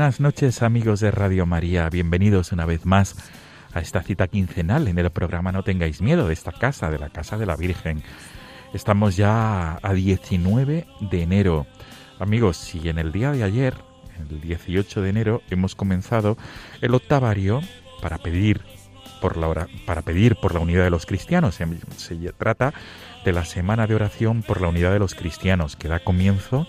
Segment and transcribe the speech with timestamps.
[0.00, 3.16] Buenas noches amigos de Radio María, bienvenidos una vez más
[3.74, 7.10] a esta cita quincenal en el programa No tengáis miedo de esta casa, de la
[7.10, 8.02] Casa de la Virgen.
[8.72, 11.66] Estamos ya a 19 de enero.
[12.18, 13.74] Amigos, si en el día de ayer,
[14.30, 16.38] el 18 de enero, hemos comenzado
[16.80, 17.60] el octavario
[18.00, 18.62] para pedir
[19.20, 21.56] por la, ora- para pedir por la unidad de los cristianos.
[21.56, 21.66] Se,
[21.98, 22.72] se trata
[23.26, 26.66] de la Semana de Oración por la Unidad de los Cristianos, que da comienzo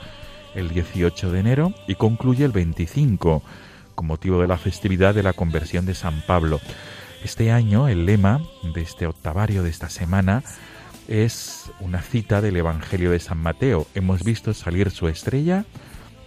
[0.56, 3.42] el 18 de enero y concluye el 25,
[3.96, 6.60] con motivo de la festividad de la conversión de San Pablo.
[7.24, 8.42] Este año el lema
[8.74, 10.44] de este octavario de esta semana
[11.08, 13.88] es una cita del Evangelio de San Mateo.
[13.96, 15.66] Hemos visto salir su estrella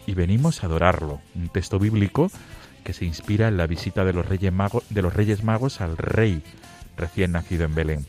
[0.07, 1.21] y venimos a adorarlo.
[1.35, 2.31] Un texto bíblico
[2.85, 5.97] que se inspira en la visita de los Reyes Magos, de los Reyes Magos al
[5.97, 6.43] Rey
[6.97, 8.07] recién nacido en Belén.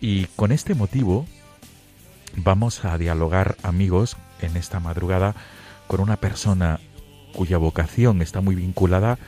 [0.00, 1.26] Y con este motivo
[2.36, 5.34] vamos a dialogar, amigos, en esta madrugada
[5.86, 6.80] con una persona
[7.32, 9.18] cuya vocación está muy vinculada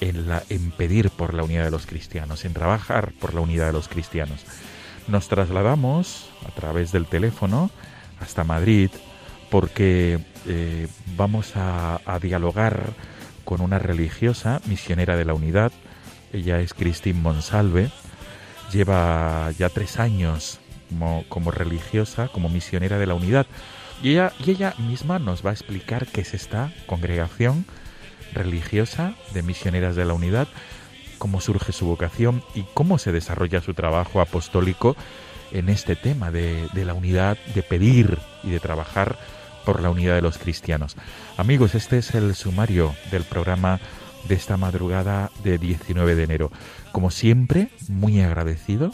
[0.00, 0.42] en, la,
[0.76, 4.44] pedir por la unidad de los cristianos, en trabajar por la unidad de los cristianos.
[5.08, 7.70] Nos trasladamos a través del teléfono
[8.20, 8.90] hasta Madrid
[9.50, 12.92] porque eh, vamos a, dialogar
[13.44, 15.72] con una religiosa misionera de la unidad.
[16.32, 17.90] Ella es Christine Monsalve.
[18.72, 23.46] Lleva ya tres años como, como religiosa, como misionera de la unidad.
[24.04, 27.64] Y ella, misma nos va a explicar qué es esta congregación
[28.34, 30.46] religiosa de misioneras de la unidad,
[31.16, 34.94] cómo surge su vocación y cómo se desarrolla su trabajo apostólico
[35.52, 39.16] en este tema de la unidad, de pedir y de trabajar
[39.64, 40.96] por la unidad de los cristianos.
[41.38, 43.80] Amigos, este es el sumario del programa
[44.28, 46.52] de esta madrugada de 19 de enero.
[46.92, 48.90] Como siempre, muy agradecido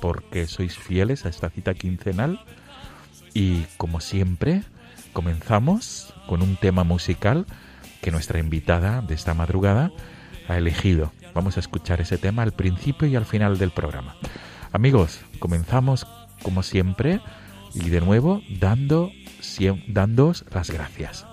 [0.00, 2.38] porque sois fieles a esta cita quincenal
[3.38, 4.64] y como siempre,
[5.12, 7.46] comenzamos con un tema musical
[8.02, 9.92] que nuestra invitada de esta madrugada
[10.48, 11.12] ha elegido.
[11.34, 14.16] Vamos a escuchar ese tema al principio y al final del programa.
[14.72, 16.04] Amigos, comenzamos
[16.42, 17.20] como siempre
[17.74, 19.12] y de nuevo dando
[20.50, 21.24] las gracias.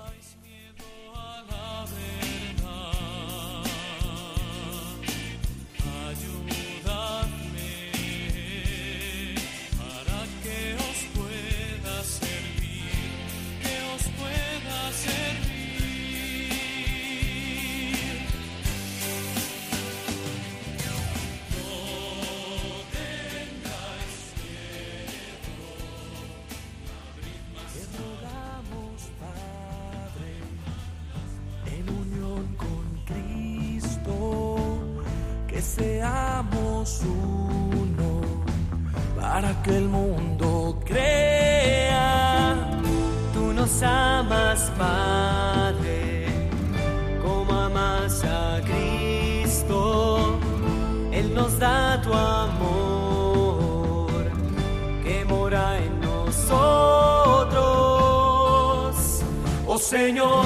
[59.76, 60.46] Oh Señor,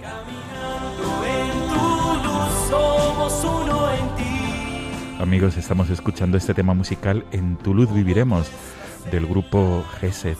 [0.00, 1.84] Caminando en tu
[2.22, 5.20] luz somos uno en ti.
[5.20, 8.46] Amigos, estamos escuchando este tema musical En tu luz viviremos
[9.10, 10.38] del grupo Geset.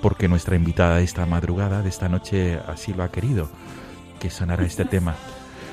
[0.00, 3.50] porque nuestra invitada de esta madrugada, de esta noche, así lo ha querido,
[4.20, 5.16] que sonara este tema.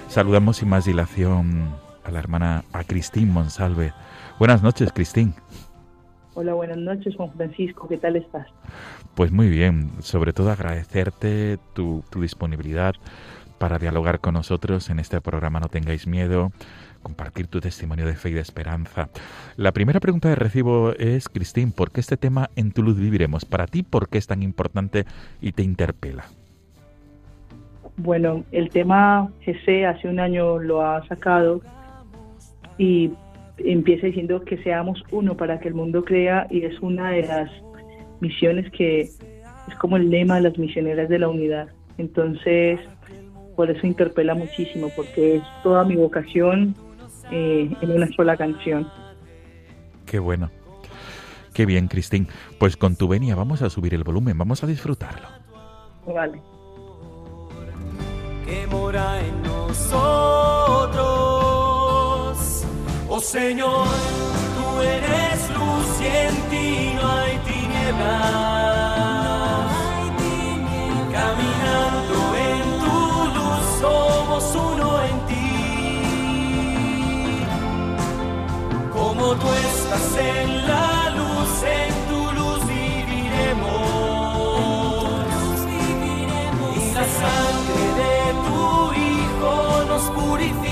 [0.09, 1.69] Saludamos sin más dilación
[2.03, 3.93] a la hermana, a Cristín Monsalve.
[4.41, 5.35] Buenas noches, Cristín.
[6.33, 7.87] Hola, buenas noches, Juan Francisco.
[7.87, 8.47] ¿Qué tal estás?
[9.13, 12.95] Pues muy bien, sobre todo agradecerte tu, tu disponibilidad
[13.59, 16.51] para dialogar con nosotros en este programa No tengáis miedo,
[17.03, 19.09] compartir tu testimonio de fe y de esperanza.
[19.57, 23.45] La primera pregunta de recibo es, Cristín, ¿por qué este tema en tu luz viviremos?
[23.45, 25.05] Para ti, ¿por qué es tan importante
[25.39, 26.23] y te interpela?
[27.95, 31.61] Bueno, el tema GC hace un año lo ha sacado
[32.79, 33.11] y
[33.65, 37.49] empieza diciendo que seamos uno para que el mundo crea y es una de las
[38.19, 39.19] misiones que es
[39.79, 41.69] como el lema de las misioneras de la unidad.
[41.97, 42.79] Entonces,
[43.55, 46.75] por eso interpela muchísimo, porque es toda mi vocación
[47.31, 48.87] eh, en una sola canción.
[50.05, 50.49] Qué bueno.
[51.53, 52.27] Qué bien, Cristín.
[52.59, 55.27] Pues con tu venia vamos a subir el volumen, vamos a disfrutarlo.
[56.07, 56.41] Vale.
[58.45, 60.30] que mora en nosotros.
[63.21, 63.87] Señor,
[64.57, 68.51] tú eres luz y en ti no hay tinieblas.
[71.13, 72.17] Caminando
[72.49, 72.99] en tu
[73.35, 75.49] luz somos uno en ti.
[78.91, 83.85] Como tú estás en la luz, en tu luz viviremos.
[86.75, 88.15] Y la sangre de
[88.45, 88.61] tu
[88.93, 89.53] Hijo
[89.87, 90.70] nos purificará.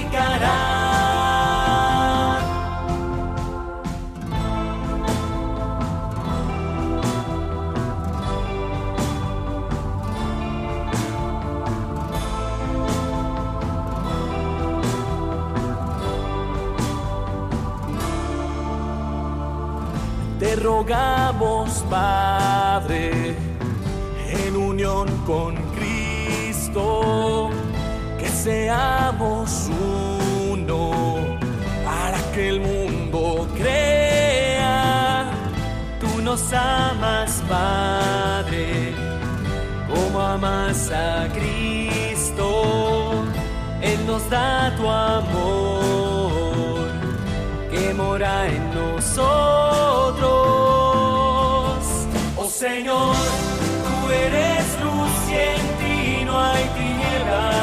[20.60, 23.36] Rogamos, Padre,
[24.28, 27.50] en unión con Cristo,
[28.18, 29.70] que seamos
[30.50, 30.92] uno
[31.86, 35.32] para que el mundo crea.
[36.00, 38.94] Tú nos amas, Padre,
[39.90, 43.24] como amas a Cristo.
[43.82, 46.90] Él nos da tu amor
[47.72, 49.69] que mora en nosotros.
[52.60, 57.56] Señor, tú eres luz y en ti no hay tinieblas.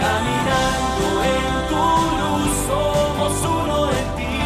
[0.00, 1.84] Caminando en tu
[2.22, 4.38] luz somos uno en ti.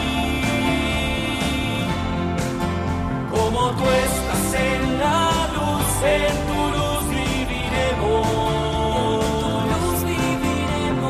[3.31, 5.23] Como tú estás en la
[5.55, 8.35] luz, en tu luz viviremos.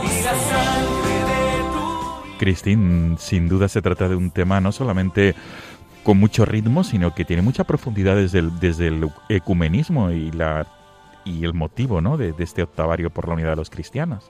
[0.05, 1.43] Y la sangre de
[1.73, 5.35] tu Cristín, sin duda se trata de un tema no solamente
[6.11, 10.67] con mucho ritmo, sino que tiene mucha profundidad desde el, desde el ecumenismo y la
[11.25, 12.17] y el motivo ¿no?
[12.17, 14.29] de, de este octavario por la unidad de los cristianos.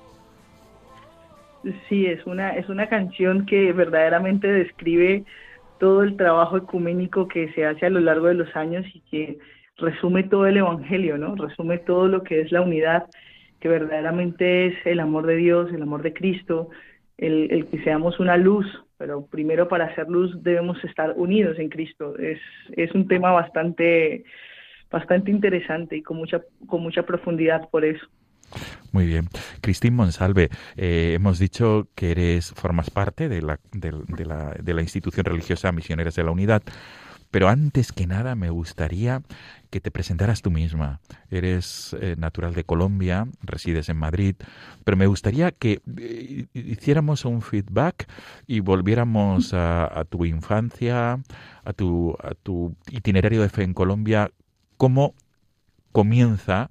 [1.89, 5.25] Sí, es una, es una canción que verdaderamente describe
[5.79, 9.39] todo el trabajo ecuménico que se hace a lo largo de los años y que
[9.79, 11.35] resume todo el Evangelio, ¿no?
[11.35, 13.07] Resume todo lo que es la unidad,
[13.59, 16.69] que verdaderamente es el amor de Dios, el amor de Cristo,
[17.17, 18.67] el, el que seamos una luz,
[19.01, 22.19] pero primero para ser luz debemos estar unidos en Cristo.
[22.19, 22.39] Es,
[22.77, 24.25] es un tema bastante,
[24.91, 28.07] bastante interesante y con mucha, con mucha profundidad por eso.
[28.93, 29.25] Muy bien.
[29.63, 34.75] Cristín Monsalve, eh, hemos dicho que eres, formas parte de la, de, de la, de
[34.75, 36.63] la institución religiosa Misioneras de la Unidad,
[37.31, 39.23] pero antes que nada me gustaría
[39.71, 41.01] que te presentaras tú misma.
[41.31, 44.35] Eres eh, natural de Colombia, resides en Madrid,
[44.85, 48.09] pero me gustaría que eh, hiciéramos un feedback
[48.47, 51.21] y volviéramos a, a tu infancia,
[51.65, 54.31] a tu, a tu itinerario de fe en Colombia,
[54.77, 55.15] cómo
[55.93, 56.71] comienza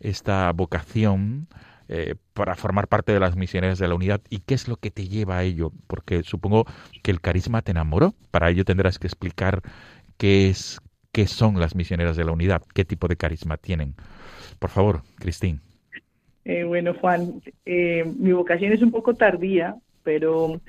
[0.00, 1.48] esta vocación
[1.88, 4.90] eh, para formar parte de las misioneras de la unidad y qué es lo que
[4.90, 6.66] te lleva a ello, porque supongo
[7.04, 8.12] que el carisma te enamoró.
[8.32, 9.62] Para ello tendrás que explicar
[10.16, 10.80] qué es
[11.12, 13.94] qué son las misioneras de la unidad, qué tipo de carisma tienen.
[14.58, 15.60] Por favor, Cristín.
[16.44, 20.60] Eh, bueno, Juan, eh, mi vocación es un poco tardía, pero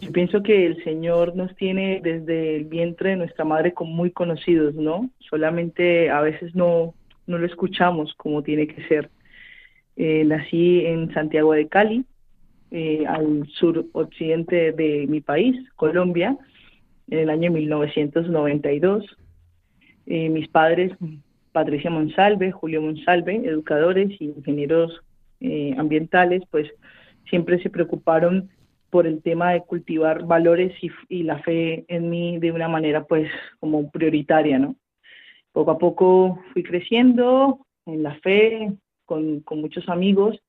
[0.00, 4.10] yo pienso que el Señor nos tiene desde el vientre de nuestra madre como muy
[4.10, 5.10] conocidos, ¿no?
[5.18, 6.94] Solamente a veces no,
[7.26, 9.10] no lo escuchamos como tiene que ser.
[9.96, 12.06] Eh, nací en Santiago de Cali,
[12.70, 16.38] eh, al suroccidente de mi país, Colombia,
[17.10, 19.04] en el año 1992.
[20.06, 20.92] Eh, mis padres,
[21.52, 25.00] Patricia Monsalve, Julio Monsalve, educadores y ingenieros
[25.40, 26.68] eh, ambientales, pues
[27.28, 28.48] siempre se preocuparon
[28.90, 33.04] por el tema de cultivar valores y, y, la fe en mí de una manera
[33.04, 34.74] pues como prioritaria, ¿no?
[35.52, 38.72] Poco a poco fui creciendo en la fe,
[39.04, 40.40] con, con muchos amigos,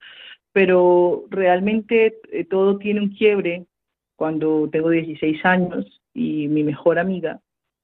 [0.53, 3.65] pero realmente eh, todo tiene un quiebre
[4.15, 7.39] cuando tengo 16 años y mi mejor amiga,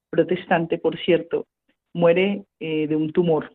[0.09, 1.47] protestante por cierto,
[1.93, 3.53] muere eh, de un tumor.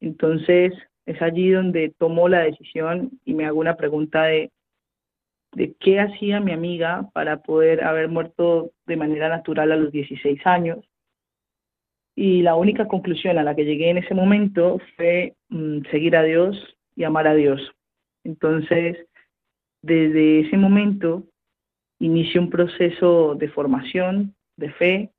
[0.00, 0.72] Entonces
[1.06, 4.50] es allí donde tomo la decisión y me hago una pregunta de,
[5.52, 10.46] de qué hacía mi amiga para poder haber muerto de manera natural a los 16
[10.46, 10.84] años.
[12.14, 16.24] Y la única conclusión a la que llegué en ese momento fue mm, seguir a
[16.24, 17.60] Dios y amar a Dios.
[18.24, 18.98] Entonces,
[19.82, 21.24] desde ese momento,
[21.98, 25.10] inicio un proceso de formación, de fe,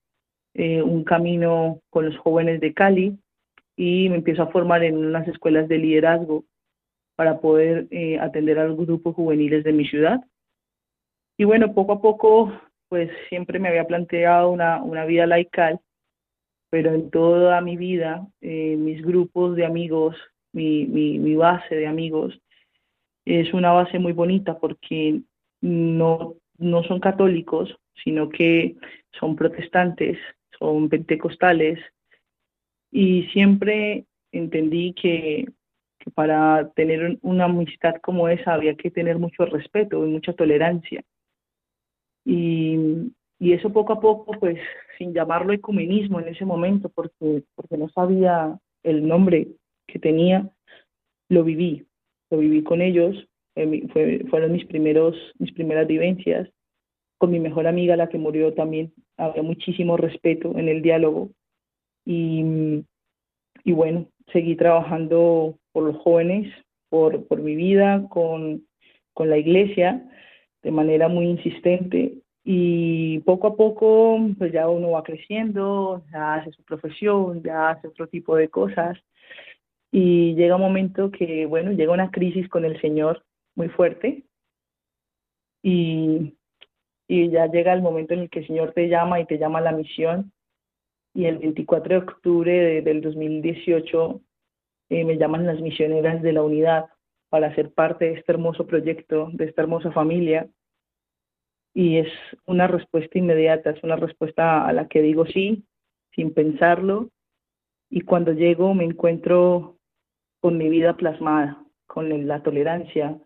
[0.54, 3.18] eh, un camino con los jóvenes de Cali
[3.76, 6.46] y me empiezo a formar en unas escuelas de liderazgo
[7.16, 10.22] para poder eh, atender a los grupos juveniles de mi ciudad.
[11.38, 12.52] Y bueno, poco a poco,
[12.90, 15.80] pues siempre me había planteado una, una vida laical,
[16.70, 20.16] pero en toda mi vida, eh, mis grupos de amigos,
[20.52, 22.40] mi, mi, mi base de amigos,
[23.26, 25.22] es una base muy bonita porque
[25.62, 28.76] no, no son católicos, sino que
[29.20, 30.18] son protestantes,
[30.58, 31.80] son pentecostales,
[32.92, 35.46] y siempre entendí que,
[36.16, 41.04] para tener una amistad como esa había que tener mucho respeto y mucha tolerancia.
[42.26, 44.60] Y, y eso poco a poco, pues
[44.98, 49.48] sin llamarlo ecumenismo en ese momento, porque, porque no sabía el nombre
[49.88, 50.50] que tenía,
[51.30, 51.86] lo viví
[52.30, 53.28] lo viví con ellos,
[53.92, 56.50] fue, fueron mis, primeros, mis primeras vivencias.
[57.18, 61.32] Con mi mejor amiga, la que murió también, había muchísimo respeto en el diálogo.
[62.06, 62.84] Y,
[63.64, 66.54] y bueno, seguí trabajando por los jóvenes,
[66.90, 68.66] por, por mi vida, con,
[69.14, 70.10] con la iglesia,
[70.64, 72.14] de manera muy insistente.
[72.46, 77.90] Y poco a poco, pues ya uno va creciendo, ya hace su profesión, ya hace
[77.90, 78.98] otro tipo de cosas
[79.92, 83.24] y llega un momento que, bueno, llega una crisis con el Señor
[83.56, 84.24] muy fuerte
[85.62, 86.38] y,
[87.08, 89.60] y ya llega el momento en el que el Señor te llama y te llama
[89.60, 90.32] a la misión
[91.14, 94.22] y el 24 de octubre del 2018
[94.90, 96.86] eh, me llaman las misioneras de la unidad
[97.30, 100.50] para ser parte de este hermoso proyecto, de esta hermosa familia.
[101.74, 102.08] Y es
[102.46, 105.66] una respuesta inmediata, es una respuesta a la que digo sí,
[106.16, 107.10] sin pensarlo.
[107.90, 109.78] Y cuando llego me encuentro
[110.42, 113.20] con mi vida plasmada, con la tolerancia,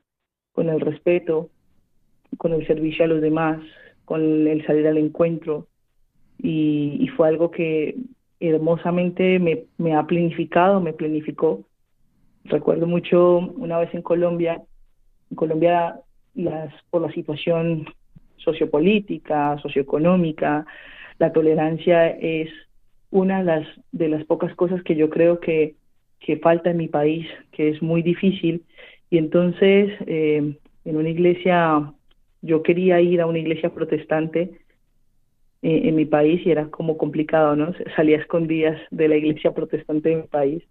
[0.53, 1.49] con el respeto,
[2.37, 3.59] con el servicio a los demás,
[4.05, 5.67] con el salir al encuentro.
[6.39, 7.95] Y, fue algo que
[8.39, 11.63] hermosamente me, ha planificado, me planificó.
[12.45, 14.61] Recuerdo mucho una vez en Colombia,
[15.29, 15.99] en Colombia
[16.35, 17.85] las, por la situación
[18.37, 20.65] sociopolítica, socioeconómica,
[21.19, 22.49] la tolerancia es
[23.11, 25.75] una de las, pocas cosas que yo creo que
[26.41, 28.63] falta en mi país, que es muy difícil.
[29.13, 31.93] Y entonces, eh, en una iglesia,
[32.41, 34.59] yo quería ir a una iglesia protestante
[35.61, 37.73] eh, en mi país y era como complicado, ¿no?
[37.95, 40.63] Salía escondidas de la iglesia protestante de mi país.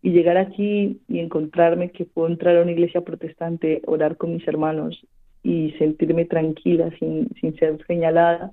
[0.00, 4.48] Y llegar aquí y encontrarme que puedo entrar a una iglesia protestante, orar con mis
[4.48, 5.06] hermanos
[5.42, 8.52] y sentirme tranquila sin, sin ser señalada,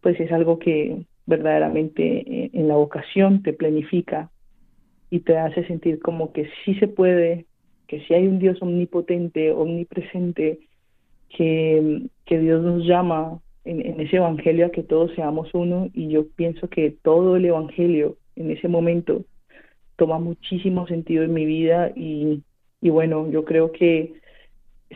[0.00, 4.32] pues es algo que verdaderamente eh, en la vocación te planifica
[5.10, 7.46] y te hace sentir como que sí se puede,
[7.92, 10.60] que sí hay un Dios omnipotente, omnipresente,
[11.28, 16.08] que, que Dios nos llama en, en, ese Evangelio a que todos seamos uno y
[16.08, 19.26] yo pienso que todo el Evangelio en ese momento
[19.96, 22.42] toma muchísimo sentido en mi vida y,
[22.80, 24.14] y bueno, yo creo que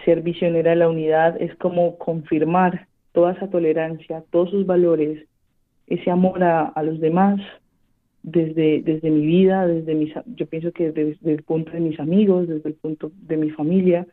[0.07, 5.23] ser visionera de la unidad es como confirmar toda esa tolerancia, todos sus valores,
[5.87, 7.43] ese amor a, a los demás,
[8.27, 12.49] desde, desde mi vida, desde mis, yo pienso que desde, el punto de mis amigos,
[12.49, 14.07] desde el punto de mi familia.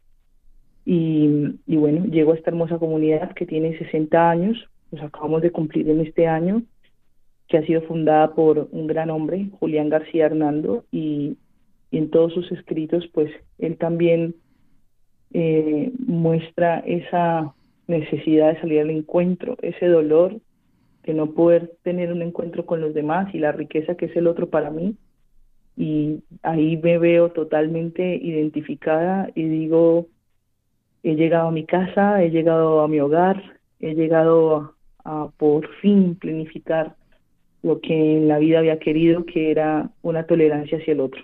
[0.86, 5.52] Y, y bueno, llego a esta hermosa comunidad que tiene 60 años, nos acabamos de
[5.52, 6.62] cumplir en este año,
[7.48, 11.38] que ha sido fundada por un gran hombre, Julián García Hernando, y,
[11.90, 14.36] y en todos sus escritos, pues él también
[15.34, 17.56] eh, muestra esa
[17.88, 20.40] necesidad de salir al encuentro, ese dolor
[21.04, 24.28] de no poder tener un encuentro con los demás y la riqueza que es el
[24.28, 24.96] otro para mí.
[25.76, 30.08] Y ahí me veo totalmente identificada y digo,
[31.04, 33.42] he llegado a mi casa, he llegado a mi hogar,
[33.80, 36.96] he llegado a, por fin planificar
[37.64, 41.22] lo que en la vida había querido, que era una tolerancia hacia el otro.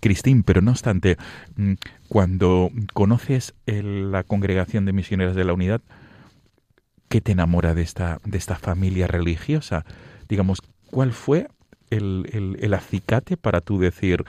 [0.00, 1.16] Cristín, pero no obstante,
[1.56, 1.74] mm,
[2.08, 5.82] cuando conoces la congregación de misioneras de la unidad,
[7.10, 9.84] ¿qué te enamora de esta, de esta familia religiosa?
[10.28, 11.48] Digamos, ¿cuál fue
[11.90, 14.24] el, el, acicate para tú decir,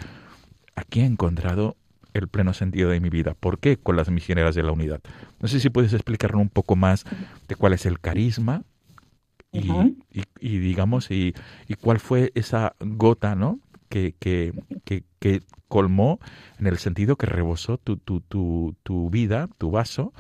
[0.76, 1.78] aquí he encontrado
[2.14, 3.36] el pleno sentido de mi vida.
[3.40, 5.00] ¿Por qué con las misioneras de la unidad?
[5.40, 7.06] No sé si puedes explicarnos un poco más
[7.48, 8.64] de cuál es el carisma
[9.54, 9.70] y,
[10.40, 11.36] y, digamos, y,
[11.68, 13.60] y, cuál fue esa gota, ¿no?
[13.90, 16.20] Que, que, que, colmó
[16.60, 20.14] en el sentido que rebosó tu, tu, tu, tu vida, tu vaso,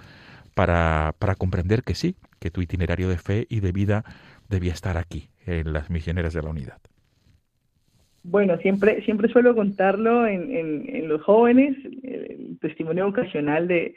[0.53, 4.03] para, para comprender que sí, que tu itinerario de fe y de vida
[4.49, 6.81] debía estar aquí, en las misioneras de la unidad.
[8.23, 13.95] Bueno, siempre, siempre suelo contarlo en, en, los jóvenes, el testimonio ocasional de,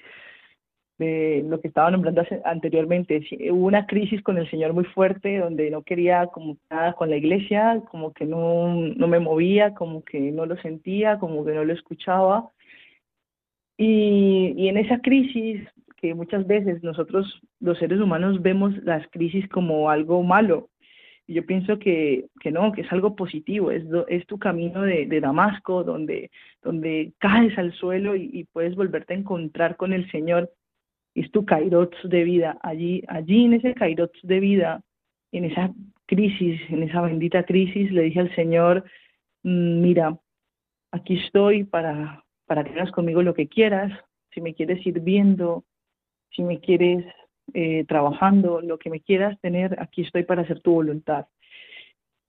[0.99, 3.27] de lo que estaba nombrando anteriormente.
[3.51, 7.17] Hubo una crisis con el Señor muy fuerte, donde no quería como nada con la
[7.17, 11.65] iglesia, como que no, no me movía, como que no lo sentía, como que no
[11.65, 12.51] lo escuchaba.
[13.77, 15.61] Y, y en esa crisis,
[16.05, 20.69] que muchas veces nosotros los seres humanos vemos las crisis como algo malo,
[21.27, 25.21] yo pienso que, que no, que es algo positivo, es, es tu camino de, de,
[25.23, 26.31] Damasco, donde,
[26.63, 30.53] donde caes al suelo y, puedes volverte a encontrar con el Señor.
[31.15, 32.59] Es tu kairos de vida.
[32.63, 34.83] Allí, allí en ese kairos de vida,
[35.33, 35.73] en esa
[36.05, 38.85] crisis, en esa bendita crisis, le dije al Señor,
[39.43, 40.19] mm, mira,
[40.93, 43.91] aquí estoy para, para que hagas conmigo lo que quieras,
[44.35, 45.65] si me quieres ir viendo,
[46.35, 47.05] si me quieres
[47.53, 51.27] eh, trabajando, lo que me quieras tener, aquí estoy para hacer tu voluntad.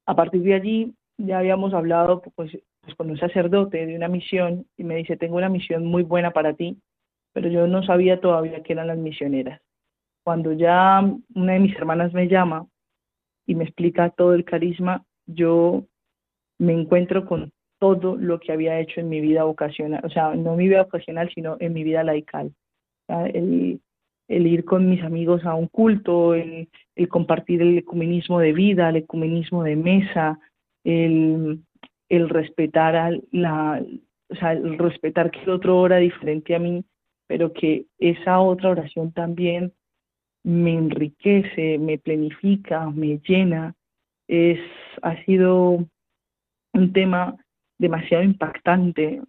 [0.05, 4.65] A partir de allí ya habíamos hablado pues, pues, con un sacerdote de una misión
[4.77, 6.77] y me dice, tengo una misión muy buena para ti,
[7.33, 9.61] pero yo no sabía todavía qué eran las misioneras.
[10.23, 11.01] Cuando ya
[11.35, 12.67] una de mis hermanas me llama
[13.45, 15.85] y me explica todo el carisma, yo
[16.59, 20.51] me encuentro con todo lo que había hecho en mi vida vocacional, o sea, no
[20.51, 22.53] en mi vida vocacional, sino en mi vida laical.
[23.07, 23.81] El,
[24.27, 26.69] el ir con mis amigos a un culto, el,
[27.09, 30.39] compartir el ecumenismo de vida, el ecumenismo de mesa,
[30.83, 31.59] el,
[32.09, 33.83] el respetar a la,
[34.29, 36.83] o sea, el respetar que el otro ora diferente a mí,
[37.27, 39.73] pero que esa otra oración también
[40.43, 43.75] me enriquece, me planifica, me llena.
[44.27, 44.59] Es,
[45.01, 45.85] ha sido
[46.73, 47.35] un tema
[47.77, 49.21] demasiado impactante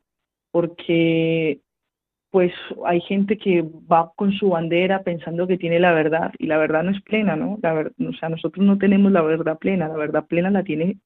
[0.51, 1.61] porque
[2.37, 2.53] pues
[2.85, 6.83] hay gente que va con su bandera pensando que tiene la verdad y la verdad
[6.83, 7.59] no es plena, ¿no?
[7.63, 10.99] La o sea, nosotros no tenemos la verdad plena, la verdad plena la tiene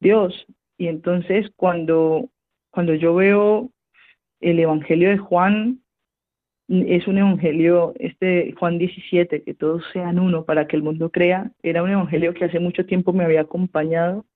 [0.00, 0.44] Dios.
[0.76, 2.28] Y entonces cuando,
[2.68, 3.70] cuando yo veo
[4.40, 5.80] el Evangelio de Juan,
[6.68, 11.52] es un evangelio, este Juan 17, que todos sean uno para que el mundo crea,
[11.62, 14.26] era un evangelio que hace mucho tiempo me había acompañado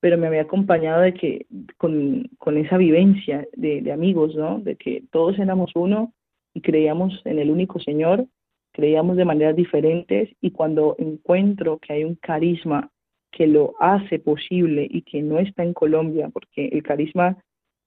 [0.00, 1.46] pero me había acompañado de que
[1.78, 4.60] con, con esa vivencia de, de, amigos, ¿no?
[4.60, 6.12] De que todos éramos uno
[6.54, 8.26] y creíamos en el único Señor,
[8.72, 12.90] creíamos de maneras diferentes y cuando encuentro que hay un carisma
[13.30, 17.36] que lo hace posible y que no está en Colombia, porque el carisma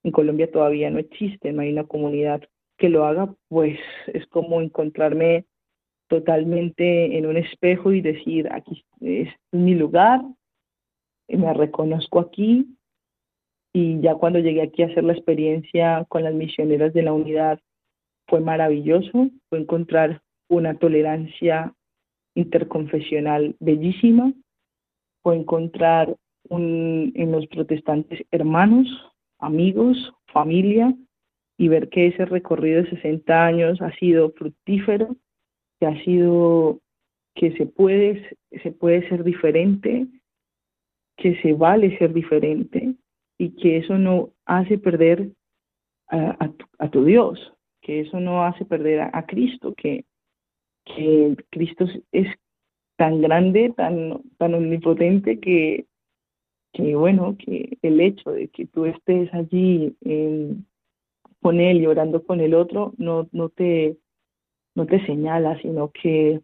[0.02, 2.42] en Colombia todavía no existe, no hay una comunidad
[2.78, 5.44] que lo haga, pues es como encontrarme
[6.08, 10.20] totalmente en un espejo y decir, aquí es mi lugar,
[11.36, 12.76] me reconozco aquí.
[13.72, 17.60] Y ya cuando llegué aquí a hacer la experiencia con las misioneras de la unidad
[18.26, 21.74] fue maravilloso, fue encontrar una tolerancia
[22.34, 24.32] interconfesional bellísima,
[25.22, 26.16] fue encontrar
[26.48, 28.86] un, en los protestantes hermanos,
[29.38, 30.94] amigos, familia,
[31.58, 35.16] y ver que ese recorrido de 60 años ha sido fructífero,
[35.78, 36.80] que ha sido
[37.34, 40.06] que se puede, se puede ser diferente,
[41.20, 42.94] que se vale ser diferente
[43.38, 45.30] y que eso no hace perder
[46.08, 47.52] a, a, tu, Dios,
[47.82, 50.04] que eso no hace perder a, Cristo, que,
[50.84, 52.26] que Cristo es
[52.96, 55.86] tan grande, tan, tan omnipotente que,
[56.72, 59.96] que, bueno, que el hecho de que tú estés allí
[61.40, 63.98] con Él y orando con el otro no, no, te,
[64.74, 66.40] no te señala, sino que,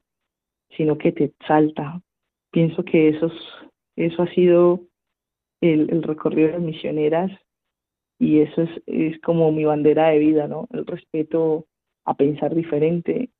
[0.76, 2.02] sino que te salta.
[2.50, 3.65] Pienso que eso es
[3.96, 4.80] eso ha sido
[5.60, 7.32] el, recorrido de las misioneras
[8.18, 10.68] y eso es, es como mi bandera de vida, ¿no?
[10.72, 11.66] El respeto
[12.04, 13.30] a pensar diferente,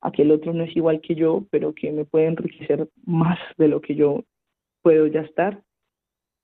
[0.00, 3.38] a que el otro no es igual que yo, pero que me puede enriquecer más
[3.56, 4.24] de lo que yo
[4.82, 5.62] puedo ya estar.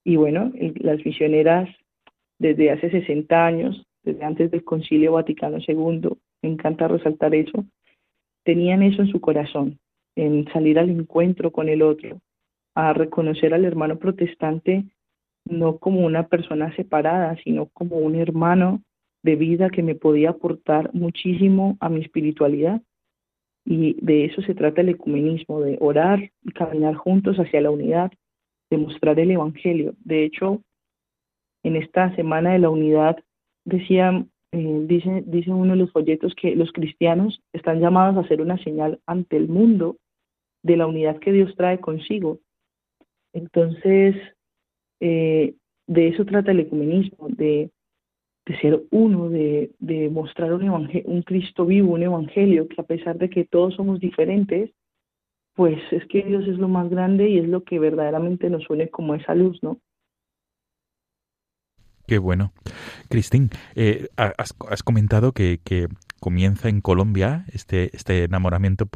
[0.05, 1.69] Y bueno, las misioneras
[2.39, 6.11] desde hace 60 años, desde antes del Concilio Vaticano II,
[6.43, 7.65] me encanta resaltar eso,
[8.45, 9.79] tenían eso en su corazón,
[10.15, 12.21] en salir al encuentro con el otro,
[12.77, 14.85] a reconocer al hermano protestante
[15.47, 18.83] no como una persona separada, sino como un hermano
[19.23, 22.83] de vida que me podía aportar muchísimo a mi espiritualidad.
[23.65, 28.13] Y de eso se trata el ecumenismo, de orar y caminar juntos hacia la unidad,
[28.71, 29.95] de mostrar el Evangelio.
[30.05, 30.63] De hecho,
[31.65, 33.17] en esta semana de la unidad
[33.65, 38.41] decía, eh, dice, dice uno de los folletos que los cristianos están llamados a hacer
[38.41, 39.97] una señal ante el mundo
[40.63, 42.41] de la unidad que Dios trae consigo.
[43.37, 44.17] Entonces,
[45.01, 45.55] eh,
[45.87, 47.71] de eso trata el ecumenismo, de,
[48.63, 49.71] ser uno, de,
[50.11, 50.71] mostrar un,
[51.05, 54.71] un Cristo vivo, un evangelio, que a pesar de que todos somos diferentes,
[55.55, 58.89] pues es que Dios es lo más grande y es lo que verdaderamente nos une
[58.89, 59.81] como esa luz, ¿no?
[62.07, 62.53] Qué bueno.
[63.11, 65.59] Cristín, eh, has, has, comentado que,
[66.21, 68.89] comienza en Colombia este, este enamoramiento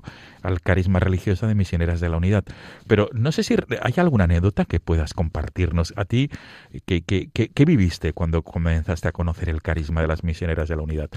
[0.43, 2.45] al carisma religioso de misioneras de la unidad.
[2.87, 5.93] Pero no sé si hay alguna anécdota que puedas compartirnos.
[5.97, 6.31] A ti,
[6.87, 11.11] ¿qué, qué, viviste cuando comenzaste a conocer el carisma de las misioneras de la unidad?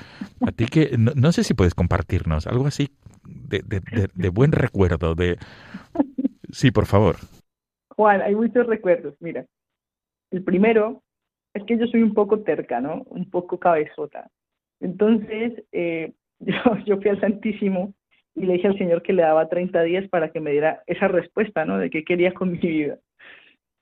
[0.46, 2.90] A ti que no, no sé si puedes compartirnos algo así
[3.24, 5.16] de, de, de, de buen recuerdo.
[5.16, 5.38] de
[6.52, 7.16] Sí, por favor.
[7.96, 9.16] Juan, hay muchos recuerdos.
[9.20, 9.46] Mira,
[10.32, 11.02] el primero
[11.54, 13.04] es que yo soy un poco terca, ¿no?
[13.10, 14.30] Un poco cabezota.
[14.84, 16.12] Entonces, eh,
[16.86, 17.94] yo, fui al Santísimo
[18.36, 21.08] y le dije al Señor que le daba 30 días para que me diera esa
[21.08, 21.78] respuesta, ¿no?
[21.78, 23.00] De qué quería con mi vida.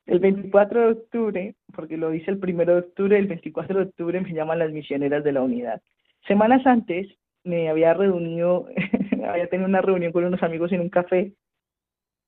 [0.06, 4.22] El 24 de octubre, porque lo hice el 1 de octubre, el 24 de octubre
[4.22, 5.82] me llaman las misioneras de la unidad.
[6.28, 7.08] Semanas antes
[7.44, 8.68] me había reunido,
[9.28, 11.34] había tenido una reunión con unos amigos en un café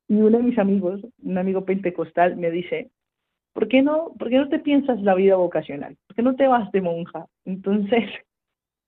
[0.08, 2.90] y uno de mis amigos, un amigo pentecostal, me dice,
[3.54, 5.96] ¿por qué no, por qué no te piensas la vida vocacional?
[6.08, 7.28] ¿Por qué no te vas de monja?
[7.46, 8.04] Entonces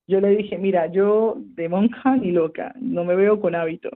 [0.08, 3.90] yo le dije, mira, yo de monja ni loca, no me veo con hábito.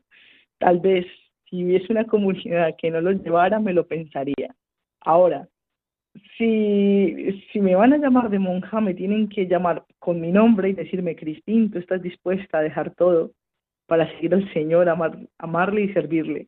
[0.57, 1.05] Tal vez
[1.49, 4.55] si hubiese una comunidad que no los llevara, me lo pensaría.
[5.01, 5.47] Ahora,
[6.37, 10.69] si, si me van a llamar de monja, me tienen que llamar con mi nombre
[10.69, 13.31] y decirme, Cristín, tú estás dispuesta a dejar todo
[13.87, 16.47] para seguir al Señor, amar, amarle y servirle.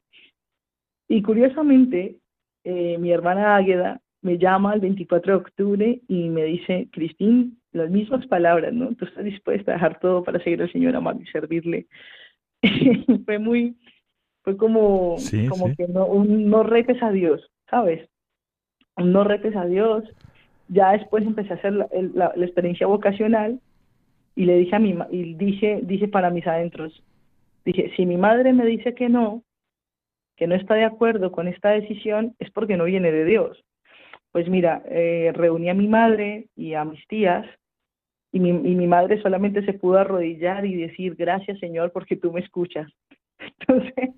[1.08, 2.18] Y curiosamente,
[2.64, 7.90] eh, mi hermana Águeda me llama el 24 de octubre y me dice, Cristín, las
[7.90, 8.94] mismas palabras, ¿no?
[8.96, 11.88] Tú estás dispuesta a dejar todo para seguir al Señor, amar y servirle.
[13.26, 13.76] fue muy,
[14.44, 15.16] fue como,
[15.50, 18.08] como que no, un, no retes a Dios, ¿sabes?
[18.98, 20.04] Un no retes a Dios.
[20.68, 23.60] Ya después empecé a hacer la, la, la experiencia vocacional
[24.36, 27.04] y le dije a mi, y dije, dije para mis adentros,
[27.66, 29.44] dije, si mi madre me dice que no,
[30.38, 33.64] que no está de acuerdo con esta decisión, es porque no viene de Dios.
[34.32, 37.46] Pues mira, eh, reuní a mi madre y a mis tías
[38.32, 42.32] y mi, y mi madre solamente se pudo arrodillar y decir gracias Señor porque tú
[42.32, 42.90] me escuchas.
[43.60, 44.12] Entonces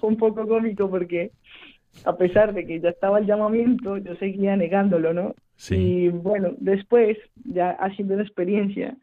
[0.00, 1.30] fue un poco cómico porque
[2.04, 5.34] a pesar de que ya estaba el llamamiento, yo seguía negándolo, ¿no?
[5.56, 5.76] Sí.
[5.76, 8.96] Y bueno, después, ya haciendo una experiencia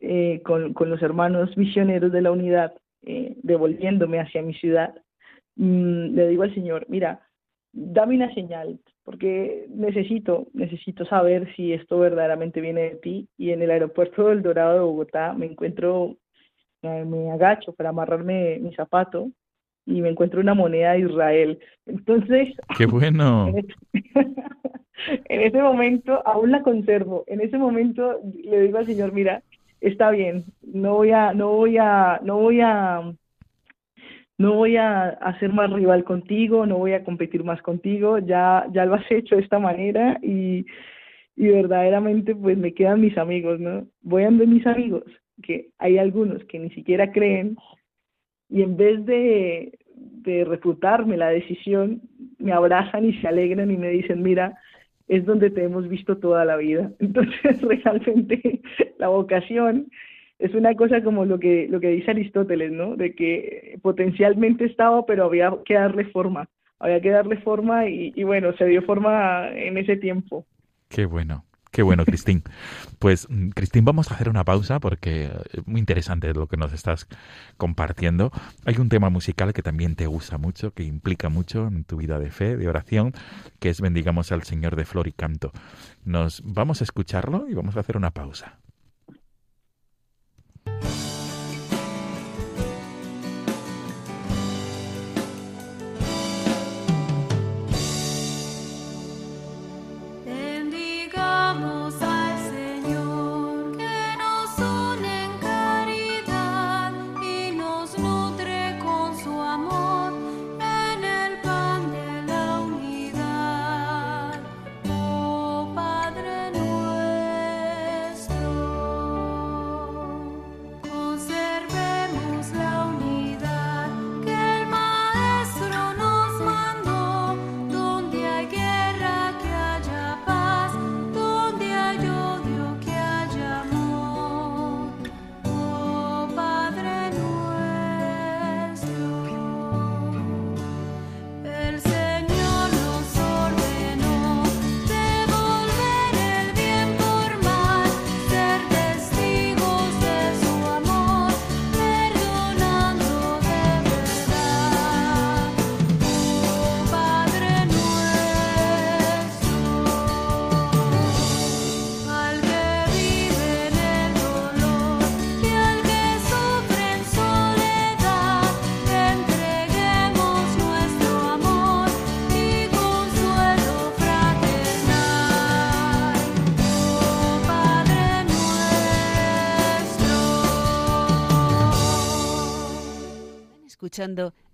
[0.00, 4.94] eh, con, con, los hermanos misioneros de la unidad, eh, devolviéndome hacia mi ciudad,
[5.56, 7.20] mmm, le digo al Señor, mira,
[7.76, 13.28] dame una señal, porque necesito, necesito saber si esto verdaderamente viene de ti.
[13.36, 16.16] Y en el aeropuerto del Dorado de Bogotá me encuentro,
[16.82, 19.30] me, me agacho para amarrarme mi zapato
[19.84, 21.58] y me encuentro una moneda de Israel.
[21.86, 22.54] Entonces...
[22.76, 23.52] ¡Qué bueno!
[23.54, 29.12] En ese, en ese momento, aún la conservo, en ese momento le digo al Señor,
[29.12, 29.42] mira,
[29.80, 33.02] está bien, no voy a, no voy a, no voy a
[34.38, 38.84] no voy a hacer más rival contigo, no voy a competir más contigo, ya, ya
[38.84, 40.66] lo has hecho de esta manera y,
[41.36, 43.86] y verdaderamente pues me quedan mis amigos, ¿no?
[44.02, 45.04] Voy a ver mis amigos,
[45.42, 47.56] que hay algunos que ni siquiera creen
[48.48, 52.02] y en vez de, de refutarme la decisión,
[52.38, 54.58] me abrazan y se alegran y me dicen, mira,
[55.08, 56.92] es donde te hemos visto toda la vida.
[56.98, 58.60] Entonces, realmente
[58.98, 59.88] la vocación
[60.38, 62.96] es una cosa como lo que, lo que dice Aristóteles, ¿no?
[62.96, 66.48] De que potencialmente estaba, pero había que darle forma.
[66.78, 70.44] Había que darle forma y, y bueno, se dio forma en ese tiempo.
[70.88, 71.44] Qué bueno.
[71.76, 72.42] Qué bueno, Cristín.
[72.98, 77.06] Pues, Cristín, vamos a hacer una pausa porque es muy interesante lo que nos estás
[77.58, 78.30] compartiendo.
[78.64, 82.18] Hay un tema musical que también te gusta mucho, que implica mucho en tu vida
[82.18, 83.12] de fe, de oración,
[83.60, 85.52] que es Bendigamos al Señor de Flor y Canto.
[86.02, 88.58] Nos vamos a escucharlo y vamos a hacer una pausa.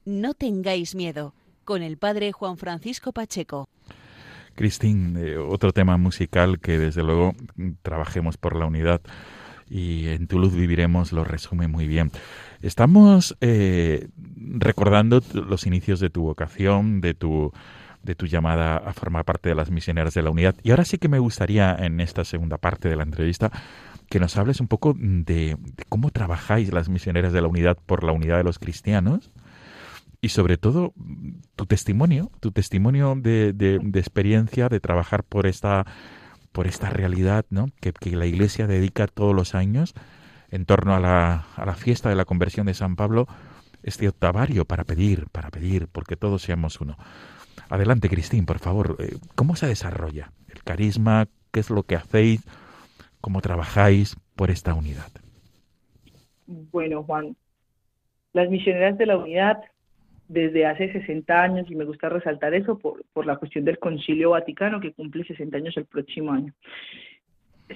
[0.04, 3.68] No tengáis miedo con el padre Juan Francisco Pacheco.
[4.54, 7.34] Cristín, eh, otro tema musical que desde luego
[7.82, 9.00] trabajemos por la unidad
[9.68, 12.10] y en tu luz viviremos lo resume muy bien.
[12.60, 14.08] Estamos eh,
[14.58, 17.52] recordando los inicios de tu vocación, de tu
[18.02, 20.56] de tu llamada a formar parte de las misioneras de la unidad.
[20.62, 23.50] Y ahora sí que me gustaría en esta segunda parte de la entrevista
[24.12, 25.56] que nos hables un poco de,
[25.88, 29.30] cómo trabajáis las misioneras de la unidad por la unidad de los cristianos
[30.20, 30.92] y sobre todo
[31.56, 35.86] tu testimonio, tu testimonio de, de, experiencia de trabajar por esta
[36.52, 37.68] por esta realidad ¿no?
[37.80, 39.94] que, que, la Iglesia dedica todos los años
[40.50, 43.26] en torno a la, a la fiesta de la conversión de San Pablo,
[43.82, 46.98] este octavario para pedir, para pedir, porque todos seamos uno.
[47.70, 48.96] Adelante, Cristín, por favor.
[48.98, 51.28] Eh, ¿Cómo se desarrolla el carisma?
[51.50, 52.42] ¿Qué es lo que hacéis?
[53.22, 55.10] ¿Cómo trabajáis por esta unidad?
[56.46, 57.36] Bueno, Juan,
[58.32, 59.62] las misioneras de la unidad
[60.26, 64.30] desde hace 60 años, y me gusta resaltar eso por, por la cuestión del Concilio
[64.30, 66.52] Vaticano, que cumple 60 años el próximo año,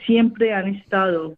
[0.05, 1.37] siempre han estado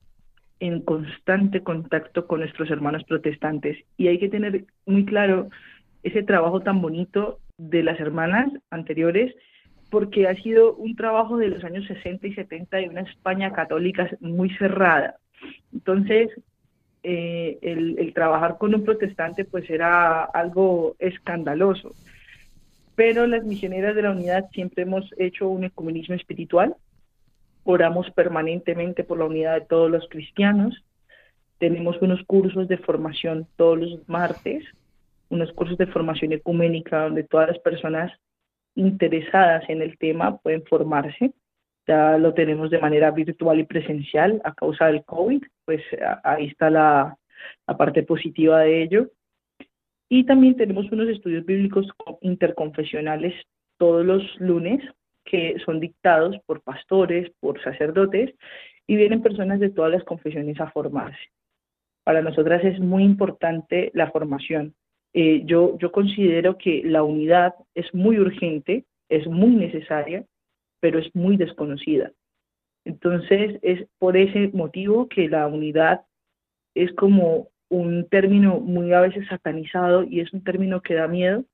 [0.59, 5.51] en constante contacto con nuestros hermanos protestantes y hay que tener muy claro
[6.03, 9.35] ese trabajo tan bonito de las hermanas anteriores
[9.91, 14.11] porque ha sido un trabajo de los años 60 y 70 de una España católica
[14.21, 15.17] muy cerrada.
[15.73, 16.31] Entonces,
[17.03, 21.95] eh, el, el, trabajar con un protestante pues era algo escandaloso.
[22.95, 26.75] Pero las misioneras de la unidad siempre hemos hecho un ecumenismo espiritual,
[27.65, 30.85] oramos permanentemente por la unidad de todos los cristianos,
[31.59, 34.65] tenemos unos cursos de formación todos los martes,
[35.29, 38.13] unos cursos de formación ecuménica donde todas las personas
[38.79, 41.33] interesadas en el tema pueden formarse
[41.89, 45.83] ya lo tenemos de manera virtual y presencial a causa del COVID, pues
[46.23, 47.17] ahí está la,
[47.67, 49.11] la parte positiva de ello.
[50.11, 51.89] Y también tenemos unos estudios bíblicos
[52.21, 53.35] interconfesionales
[53.79, 54.83] todos los lunes
[55.25, 58.35] que son dictados por pastores, por sacerdotes,
[58.87, 61.19] y vienen personas de todas las confesiones a formarse.
[62.05, 64.75] Para nosotras es muy importante la formación.
[65.15, 70.25] Eh, yo, yo considero que la unidad es muy urgente, es muy necesaria,
[70.81, 72.13] pero es muy desconocida.
[72.85, 76.03] Entonces, es por ese motivo que la unidad
[76.75, 81.45] es como un término muy a veces satanizado y es un término que da miedo.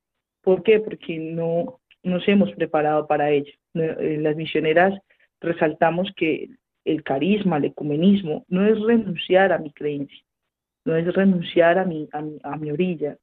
[0.42, 0.78] ¿Por qué?
[0.80, 3.52] Porque no nos hemos preparado para ello.
[3.72, 4.94] Las misioneras
[5.40, 6.50] resaltamos que
[6.84, 10.22] el carisma, el ecumenismo, no es renunciar a mi creencia,
[10.84, 13.16] no es renunciar a mi, a mi, a mi orilla,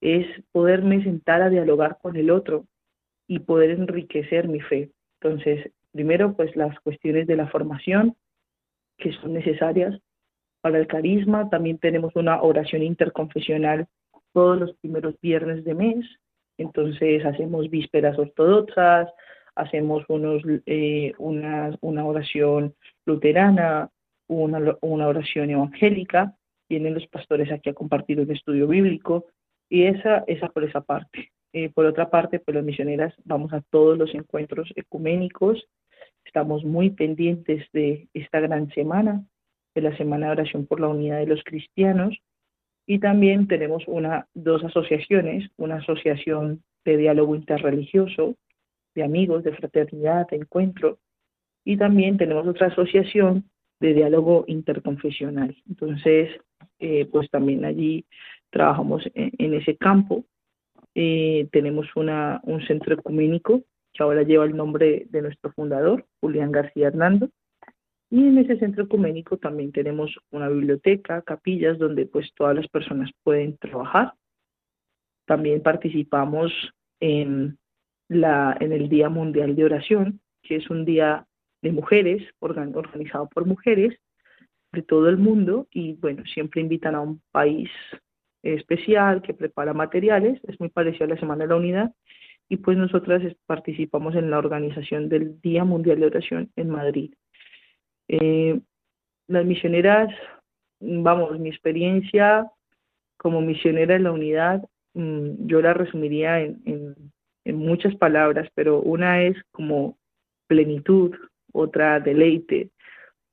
[0.00, 2.66] es poderme sentar a dialogar con el otro
[3.26, 4.90] y poder enriquecer mi fe.
[5.20, 8.16] Entonces, primero, pues las cuestiones de la formación
[8.98, 9.98] que son necesarias
[10.60, 11.48] para el carisma.
[11.50, 13.86] También tenemos una oración interconfesional
[14.32, 16.04] todos los primeros viernes de mes.
[16.58, 19.08] Entonces, hacemos vísperas ortodoxas,
[19.54, 23.90] hacemos unos, eh, una, una oración luterana,
[24.28, 26.34] una, una oración evangélica.
[26.68, 29.26] Vienen los pastores aquí a compartir un estudio bíblico
[29.68, 31.32] y esa, esa por esa parte.
[31.52, 35.66] Eh, por otra parte, pues las misioneras vamos a todos los encuentros ecuménicos,
[36.24, 39.24] estamos muy pendientes de esta gran semana,
[39.74, 42.16] de la Semana de Oración por la Unidad de los Cristianos,
[42.86, 48.36] y también tenemos una, dos asociaciones, una asociación de diálogo interreligioso,
[48.94, 50.98] de amigos, de fraternidad, de encuentro,
[51.64, 53.50] y también tenemos otra asociación
[53.80, 55.56] de diálogo interconfesional.
[55.68, 56.30] Entonces,
[56.78, 58.06] eh, pues también allí
[58.50, 60.24] trabajamos en, en ese campo
[60.98, 66.50] eh, tenemos una, un centro ecuménico que ahora lleva el nombre de nuestro fundador, Julián
[66.50, 67.28] García Hernando.
[68.08, 73.10] Y en ese centro ecuménico también tenemos una biblioteca, capillas donde pues todas las personas
[73.22, 74.14] pueden trabajar.
[75.26, 76.50] También participamos
[77.00, 77.58] en,
[78.08, 81.26] la, en el Día Mundial de Oración, que es un día
[81.60, 83.98] de mujeres, organizado por mujeres
[84.72, 87.68] de todo el mundo y bueno, siempre invitan a un país
[88.54, 91.92] especial que prepara materiales, es muy parecido a la Semana de la Unidad,
[92.48, 97.12] y pues nosotras participamos en la organización del Día Mundial de Oración en Madrid.
[98.08, 98.60] Eh,
[99.26, 100.14] las misioneras,
[100.80, 102.50] vamos, mi experiencia
[103.16, 104.62] como misionera en la unidad,
[104.94, 106.62] mm, yo la resumiría en,
[107.44, 109.98] en, muchas palabras, pero una es como
[110.46, 111.14] plenitud,
[111.52, 112.70] otra deleite.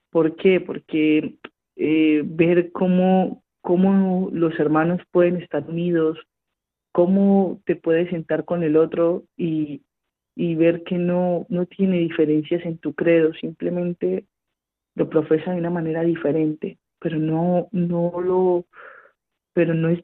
[0.10, 0.62] ¿Por qué?
[0.62, 1.36] Porque
[1.76, 6.20] eh, ver cómo, cómo los hermanos pueden estar unidos,
[6.92, 9.84] cómo te puedes sentar con el otro y,
[10.36, 14.26] y ver que no, no tiene diferencias en tu credo, simplemente
[14.96, 18.66] lo profesa de una manera diferente, pero no, no lo
[19.54, 20.02] pero no es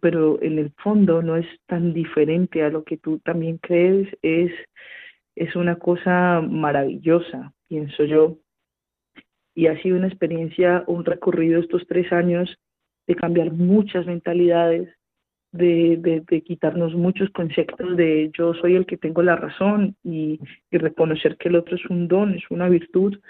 [0.00, 4.52] pero en el fondo no es tan diferente a lo que tú también crees, es,
[5.36, 8.38] es una cosa maravillosa, pienso yo.
[9.54, 12.56] Y ha sido una experiencia, un recorrido estos tres años
[13.06, 14.88] de cambiar muchas mentalidades,
[15.52, 20.40] de, de, de quitarnos muchos conceptos de yo soy el que tengo la razón y,
[20.70, 23.20] y reconocer que el otro es un don, es una virtud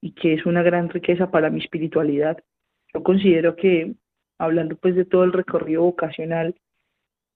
[0.00, 2.38] y que es una gran riqueza para mi espiritualidad.
[2.94, 3.92] Yo considero que,
[4.38, 6.54] hablando pues de todo el recorrido vocacional,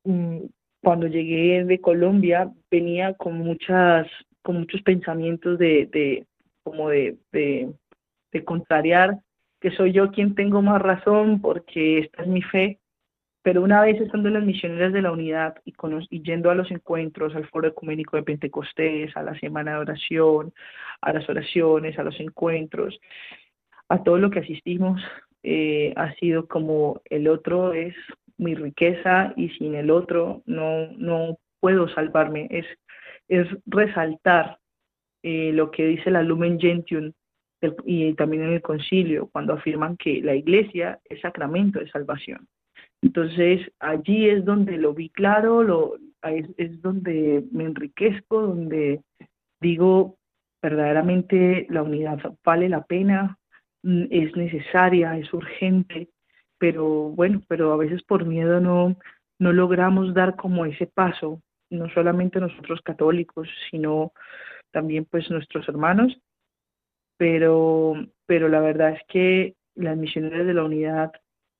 [0.04, 0.38] mm,
[0.82, 4.06] cuando llegué de Colombia venía con muchas,
[4.42, 6.26] con muchos pensamientos de, de
[6.62, 7.70] como de, de,
[8.32, 9.18] de contrariar
[9.72, 12.80] soy yo quien tengo más razón porque esta es mi fe,
[13.42, 17.34] pero una vez estando en las misioneras de la unidad y, yendo a los encuentros,
[17.36, 20.52] al foro ecuménico de Pentecostés, a la semana de oración,
[21.00, 22.98] a las oraciones, a los encuentros,
[23.88, 25.00] a todo lo que asistimos,
[25.42, 27.94] eh, ha sido como el otro es
[28.36, 32.48] mi riqueza y sin el otro no, no puedo salvarme.
[32.50, 32.66] Es,
[33.28, 34.58] es resaltar
[35.22, 37.12] eh, lo que dice la Lumen Gentium
[37.84, 42.46] y también en el concilio, cuando afirman que la iglesia es sacramento de salvación.
[43.02, 49.00] Entonces, allí es donde lo vi claro, lo, es, es donde me enriquezco, donde
[49.60, 50.16] digo,
[50.62, 53.38] verdaderamente la unidad vale la pena,
[53.82, 56.08] mm, es necesaria, es urgente,
[56.58, 58.96] pero bueno, pero a veces por miedo no,
[59.38, 64.12] no logramos dar como ese paso, no solamente nosotros católicos, sino
[64.72, 66.18] también pues nuestros hermanos,
[67.16, 67.94] pero,
[68.26, 71.12] pero la verdad es que las misioneras de la unidad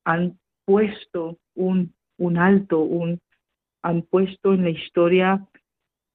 [0.04, 3.20] han puesto un, un alto, un,
[3.82, 5.46] han puesto en la historia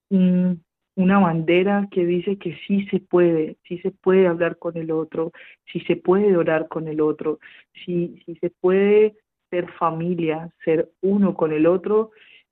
[0.10, 0.64] un-
[0.96, 5.32] una bandera que dice que sí se puede, sí se puede hablar con el otro,
[5.72, 7.40] sí se puede orar con el otro,
[7.86, 9.16] sí, sí se puede
[9.50, 12.12] ser familia, ser uno con el otro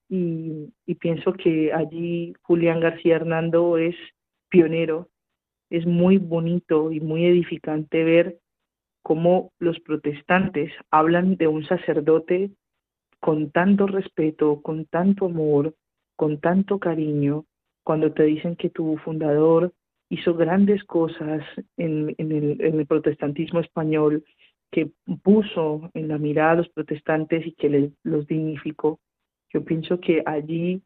[0.10, 3.96] y, y pienso que allí Julián García Hernando es
[4.50, 5.10] pionero.
[5.70, 8.40] Es muy bonito y muy edificante ver
[9.02, 12.52] cómo los protestantes hablan de un sacerdote
[13.20, 15.76] con tanto respeto, con tanto amor,
[16.16, 17.46] con tanto cariño,
[17.84, 19.74] cuando te dicen que tu fundador
[20.10, 21.44] hizo grandes cosas
[21.78, 24.24] en, en el, protestantismo español,
[24.72, 24.92] que
[25.24, 29.00] puso en la mirada a los protestantes y que los dignificó.
[29.52, 30.82] Yo pienso que allí,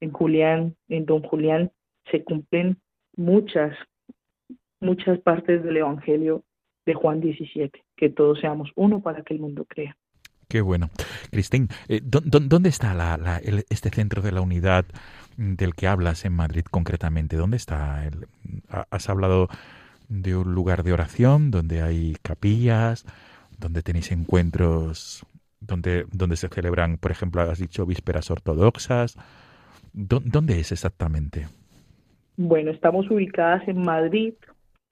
[0.00, 1.70] en Julián, en Don Julián,
[2.10, 2.78] se cumplen
[3.16, 3.76] muchas,
[4.80, 6.44] muchas partes del Evangelio
[6.86, 9.96] de Juan 17, que todos seamos uno para que el mundo crea.
[10.48, 10.88] Qué bueno.
[11.30, 14.86] Cristín, eh, ¿dó- dó- ¿dónde está la- la- el- este centro de la unidad
[15.36, 17.36] del que hablas en Madrid concretamente?
[17.36, 18.06] ¿Dónde está?
[18.06, 18.26] el-
[18.70, 19.48] ha- has hablado
[20.08, 23.04] de un lugar de oración donde hay capillas,
[23.58, 25.26] donde tenéis encuentros,
[25.60, 29.16] donde, donde se celebran, por ejemplo, has dicho vísperas ortodoxas.
[29.92, 31.46] ¿Dó- ¿Dónde es exactamente?
[32.38, 34.32] Bueno, estamos ubicadas en Madrid,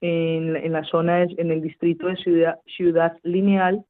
[0.01, 3.85] en, la- en la zona, es- en el distrito de Ciudad, Ciudad Lineal.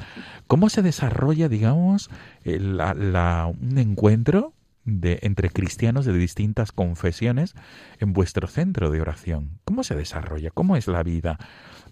[0.46, 2.10] ¿Cómo se desarrolla, digamos,
[2.44, 4.52] el- la- un encuentro
[4.84, 7.54] de, entre cristianos de distintas confesiones
[7.98, 9.58] en vuestro centro de oración?
[9.64, 10.52] ¿Cómo se desarrolla?
[10.52, 11.38] ¿Cómo es la vida?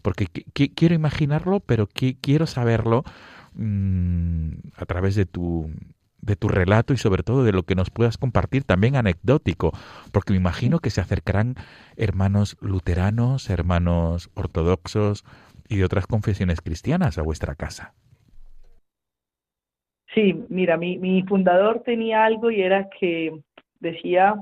[0.01, 3.03] Porque qui- qui- quiero imaginarlo, pero qui- quiero saberlo
[3.55, 5.73] mm, a través de tu
[6.23, 9.73] de tu relato y sobre todo de lo que nos puedas compartir también anecdótico,
[10.13, 11.57] porque me imagino que se acercarán
[11.97, 15.25] hermanos luteranos, hermanos ortodoxos
[15.69, 17.95] y de otras confesiones cristianas a vuestra casa.
[20.15, 23.41] Sí, mira, mi, mi fundador tenía algo y era que
[23.81, 24.37] decía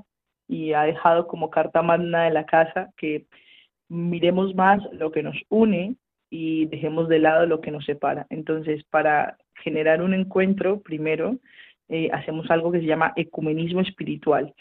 [0.48, 3.26] y ha dejado como carta magna de la casa que
[3.88, 5.94] miremos más lo que nos une
[6.28, 8.26] y dejemos de lado lo que nos separa.
[8.30, 11.38] Entonces, para generar un encuentro, primero,
[11.90, 14.54] eh, hacemos algo que se llama ecumenismo espiritual.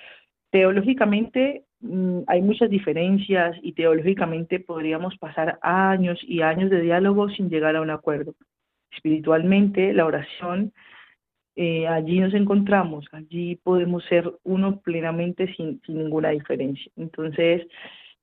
[0.52, 7.50] Teológicamente mm, hay muchas diferencias y teológicamente podríamos pasar años y años de diálogo sin
[7.50, 8.34] llegar a un acuerdo.
[8.92, 10.74] Espiritualmente, la oración,
[11.56, 16.92] eh, allí nos encontramos, allí podemos ser uno plenamente sin, sin ninguna diferencia.
[16.98, 17.68] Entonces,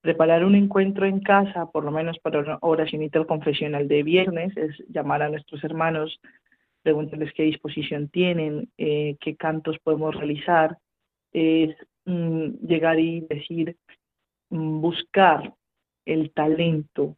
[0.01, 4.77] preparar un encuentro en casa, por lo menos para una oración interconfesional de viernes, es
[4.89, 6.21] llamar a nuestros hermanos,
[6.87, 10.79] preguntarles qué disposición tienen, eh, qué cantos podemos realizar,
[11.33, 11.75] es
[12.05, 13.77] mm, llegar y decir,
[14.51, 15.53] mm, buscar
[16.05, 17.17] el talento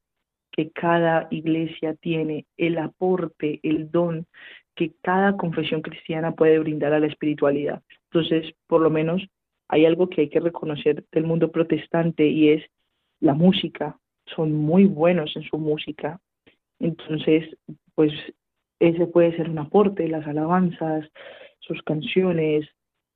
[0.51, 4.27] que cada iglesia tiene, el aporte, el don
[4.75, 7.83] que cada confesión cristiana puede brindar a la espiritualidad.
[8.11, 9.23] Entonces, por lo menos
[9.69, 12.65] hay algo que hay que reconocer del mundo protestante y es
[13.21, 13.99] la música.
[14.35, 16.23] Son muy buenos en su música.
[16.79, 17.55] Entonces,
[17.95, 18.15] pues
[18.81, 21.07] ese puede ser un aporte, las alabanzas,
[21.61, 22.69] sus canciones,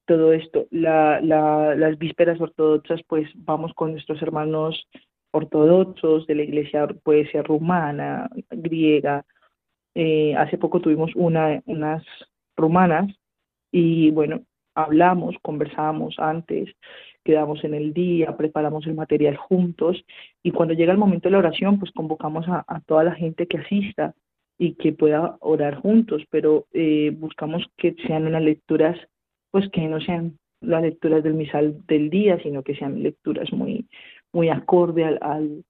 [0.06, 0.66] todo esto.
[0.70, 4.88] La, la, las vísperas ortodoxas, pues vamos con nuestros hermanos
[5.30, 9.24] ortodoxos de la iglesia, puede ser rumana, griega.
[9.94, 12.04] Eh, hace poco tuvimos una, unas
[12.56, 13.14] rumanas
[13.70, 14.42] y bueno,
[14.74, 16.74] hablamos, conversamos antes,
[17.24, 20.02] quedamos en el día, preparamos el material juntos
[20.42, 23.58] y cuando llega el momento de la oración, pues convocamos a toda la gente que
[23.58, 24.14] asista
[24.62, 28.96] y que pueda orar juntos, pero eh, buscamos que sean unas lecturas,
[29.50, 33.88] pues que no sean las lecturas del misal del día, sino que sean lecturas muy,
[34.32, 35.64] muy acorde al,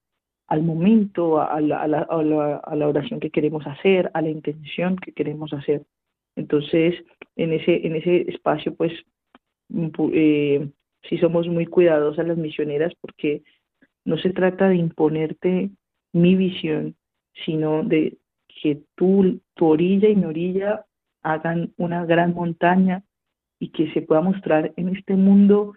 [0.47, 4.97] al, momento, a la, a, la, a, la, oración que queremos hacer, a la intención
[4.97, 5.87] que queremos hacer.
[6.37, 6.95] Entonces,
[7.37, 8.93] en ese, en ese espacio, pues,
[9.71, 10.69] mm, eh,
[11.09, 13.43] sí somos muy cuidadosas las misioneras porque
[14.05, 15.71] no se trata de imponerte
[16.13, 16.95] mi visión,
[17.47, 18.19] sino de
[18.63, 20.87] que tú, tu orilla y mi orilla
[21.25, 23.03] hagan una gran montaña
[23.59, 25.75] y que se pueda mostrar en este mundo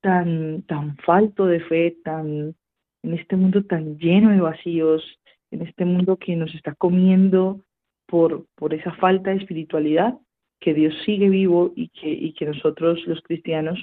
[0.00, 2.56] tan, tan falto de fe, tan,
[3.04, 5.04] en este mundo tan lleno de vacíos,
[5.52, 7.60] en este mundo que nos está comiendo
[8.06, 10.18] por, por esa falta de espiritualidad,
[10.60, 13.78] que Dios sigue vivo y que, y que nosotros los cristianos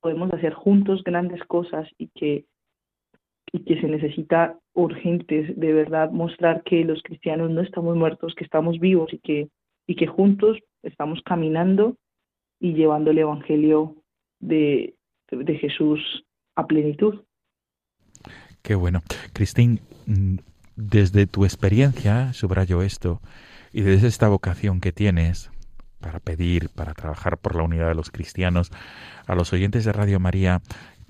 [0.00, 2.46] podemos hacer juntos grandes cosas y que
[3.52, 8.44] y que se necesita urgentes de verdad mostrar que los cristianos no estamos muertos, que
[8.44, 9.48] estamos vivos y que,
[9.86, 11.96] y que juntos estamos caminando
[12.58, 13.96] y llevando el Evangelio
[14.40, 14.94] de,
[15.30, 16.24] de Jesús
[16.56, 17.22] a plenitud.
[18.62, 19.02] Qué bueno.
[19.32, 20.36] Cristín, mm,
[20.76, 23.20] desde tu experiencia, subrayo esto,
[23.72, 25.50] y desde esta vocación que tienes
[26.00, 28.70] para pedir, para trabajar por la unidad de los cristianos,
[29.26, 30.60] a los oyentes de Radio María,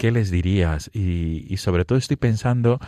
[0.03, 0.91] ¿qué les dirías?
[0.93, 2.81] Y, sobre todo estoy pensando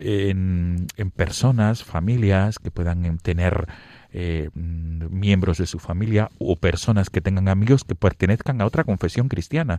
[0.00, 3.68] en, personas, familias que puedan tener
[4.12, 9.28] eh, miembros de su familia o personas que tengan amigos que pertenezcan a otra confesión
[9.28, 9.78] cristiana.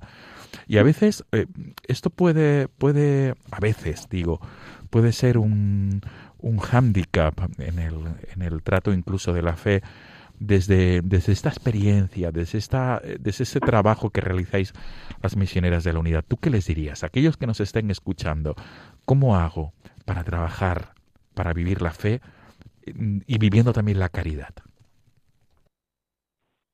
[0.66, 1.46] Y a veces eh,
[1.90, 4.40] esto puede, puede, a veces digo,
[4.90, 6.04] puede ser un,
[6.38, 7.96] un hándicap en el,
[8.34, 9.84] en el trato incluso de la fe
[10.40, 14.74] desde, desde esta experiencia, desde, esta, desde ese trabajo que realizáis
[15.22, 17.04] las misioneras de la unidad, ¿tú qué les dirías?
[17.04, 18.56] Aquellos que nos estén escuchando,
[19.06, 19.74] ¿cómo hago
[20.06, 20.94] para trabajar,
[21.34, 22.22] para vivir la fe
[22.94, 24.54] mm, y viviendo también la caridad?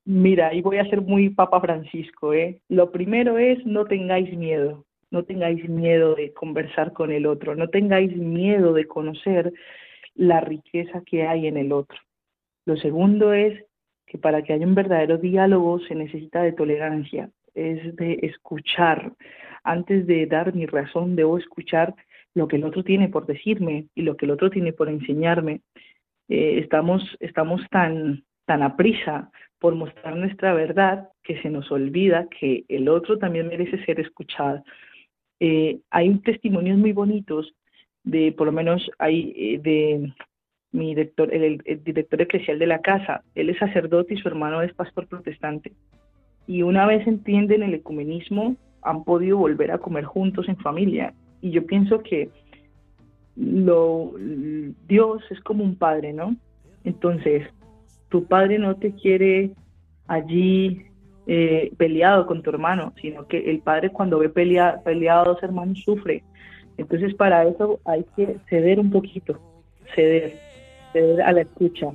[0.05, 2.59] Mira, y voy a ser muy Papa Francisco, ¿eh?
[2.69, 7.69] Lo primero es no tengáis miedo, no tengáis miedo de conversar con el otro, no
[7.69, 9.53] tengáis miedo de conocer
[10.15, 11.97] la riqueza que hay en el otro.
[12.65, 13.63] Lo segundo es
[14.05, 19.13] que para que haya un verdadero diálogo se necesita de tolerancia, es de escuchar.
[19.63, 21.95] Antes de dar mi razón, debo escuchar
[22.33, 25.61] lo que el otro tiene por decirme y lo que el otro tiene por enseñarme.
[26.29, 32.27] Eh, estamos, estamos tan, tan a prisa por mostrar nuestra verdad que se nos olvida
[32.39, 34.63] que el otro también merece ser escuchado.
[35.39, 37.53] Eh, hay testimonios muy bonitos
[38.03, 40.13] de, por lo menos hay eh, de
[40.71, 43.23] mi director, el, director eclesial de la casa.
[43.35, 45.73] Él es sacerdote y su hermano es pastor protestante.
[46.47, 51.13] Y una vez entienden el ecumenismo, han podido volver a comer juntos en familia.
[51.41, 52.29] Y yo pienso que
[53.35, 54.13] lo,
[54.87, 56.35] Dios es como un padre, ¿no?
[56.83, 57.47] Entonces,
[58.09, 59.51] tu padre no te quiere
[60.07, 60.85] allí
[61.27, 65.43] eh, peleado con tu hermano, sino que el padre cuando ve pelea, peleado a dos
[65.43, 66.23] hermanos sufre.
[66.77, 69.39] Entonces, para eso hay que ceder un poquito,
[69.95, 70.50] ceder
[71.23, 71.87] a la escucha,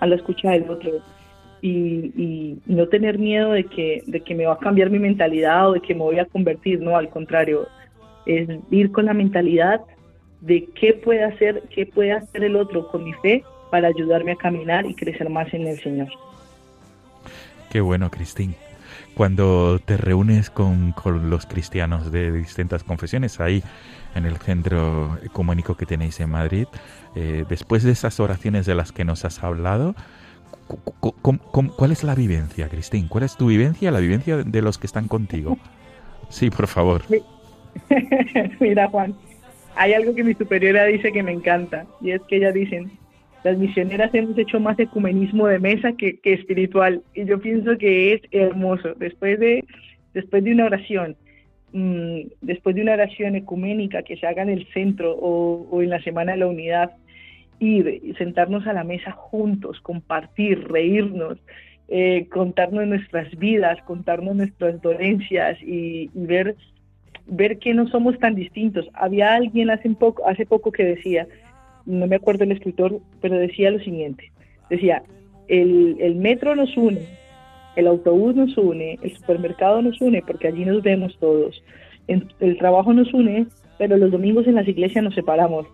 [0.00, 1.00] a la escucha del otro.
[1.62, 5.72] Y, no tener miedo de que, de que me va a cambiar mi mentalidad o
[5.74, 7.68] de que me voy a convertir, no, al contrario,
[8.26, 9.82] es ir con la mentalidad
[10.40, 14.36] de qué puede hacer, qué puede hacer el otro con mi fe para ayudarme a
[14.36, 16.08] caminar y crecer más en el Señor.
[17.70, 18.54] Qué bueno, Cristín.
[19.14, 23.62] Cuando te reúnes con, con los cristianos de distintas confesiones ahí
[24.14, 26.66] en el centro ecuménico que tenéis en Madrid,
[27.14, 29.94] eh, después de esas oraciones de las que nos has hablado,
[30.66, 33.08] cu- cu- cu- ¿cuál es la vivencia, Cristín?
[33.08, 35.58] ¿Cuál es tu vivencia, la vivencia de los que están contigo?
[36.28, 37.02] Sí, por favor.
[38.60, 39.14] Mira, Juan,
[39.76, 42.90] hay algo que mi superiora dice que me encanta, y es que ellas dicen,
[43.44, 48.14] las misioneras hemos hecho más ecumenismo de mesa que, que espiritual, y yo pienso que
[48.14, 48.94] es hermoso.
[48.96, 49.64] Después de,
[50.12, 51.16] después de una oración,
[51.72, 55.90] mm, después de una oración ecuménica que se haga en el centro o, o en
[55.90, 56.92] la Semana de la Unidad,
[57.58, 61.38] ir y sentarnos a la mesa juntos, compartir, reírnos,
[61.88, 66.56] eh, contarnos nuestras vidas, contarnos nuestras dolencias y, y ver
[67.30, 68.86] ver que no somos tan distintos.
[68.92, 71.26] Había alguien hace poco, hace poco que decía,
[71.90, 74.32] no me acuerdo el escritor, pero decía lo siguiente,
[74.68, 75.02] decía,
[75.48, 77.00] el, el metro nos une,
[77.76, 81.62] el autobús nos une, el supermercado nos une, porque allí nos vemos todos,
[82.06, 83.46] el trabajo nos une,
[83.80, 85.66] pero los domingos en las iglesias nos separamos.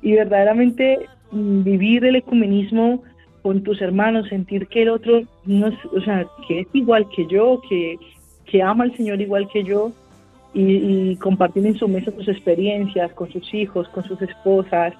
[0.00, 1.00] Y verdaderamente
[1.32, 3.02] mm, vivir el ecumenismo
[3.42, 7.60] con tus hermanos, sentir que el otro, no, o sea, que es igual que yo,
[7.68, 7.96] que,
[8.44, 9.90] que ama al Señor igual que yo,
[10.54, 14.94] y, y compartir en su mesa sus experiencias con sus hijos, con sus esposas,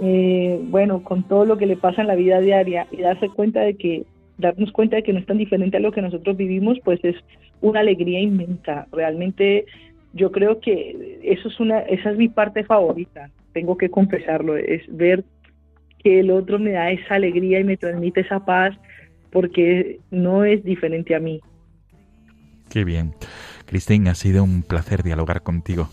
[0.00, 3.60] eh, bueno, con todo lo que le pasa en la vida diaria y darse cuenta
[3.60, 4.04] de que,
[4.38, 7.16] darnos cuenta de que no es tan diferente a lo que nosotros vivimos, pues es
[7.60, 8.86] una alegría inmensa.
[8.92, 9.66] Realmente
[10.12, 14.82] yo creo que eso es una, esa es mi parte favorita, tengo que confesarlo, es
[14.88, 15.24] ver
[16.02, 18.76] que el otro me da esa alegría y me transmite esa paz
[19.30, 21.40] porque no es diferente a mí.
[22.70, 23.14] Qué bien.
[23.66, 25.88] Cristín, ha sido un placer dialogar contigo